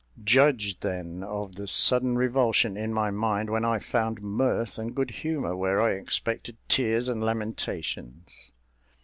Judge, 0.23 0.79
then, 0.79 1.21
of 1.21 1.53
the 1.57 1.67
sudden 1.67 2.17
revulsion 2.17 2.75
in 2.75 2.91
my 2.91 3.11
mind, 3.11 3.51
when 3.51 3.63
I 3.63 3.77
found 3.77 4.19
mirth 4.23 4.79
and 4.79 4.95
good 4.95 5.11
humour 5.11 5.55
where 5.55 5.79
I 5.79 5.91
expected 5.91 6.57
tears 6.67 7.07
and 7.07 7.23
lamentations. 7.23 8.51